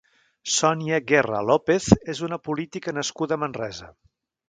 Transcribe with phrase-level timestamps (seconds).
[0.53, 3.97] Sonia Guerra López és una política nascuda a Manresa.